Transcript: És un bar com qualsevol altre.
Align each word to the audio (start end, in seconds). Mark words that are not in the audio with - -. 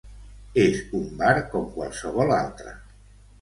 És 0.61 0.79
un 0.99 1.03
bar 1.19 1.33
com 1.51 1.67
qualsevol 1.75 2.35
altre. 2.39 2.75